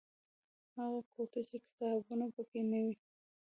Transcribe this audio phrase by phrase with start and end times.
[0.77, 2.95] هغه کوټه چې کتابونه پکې نه وي.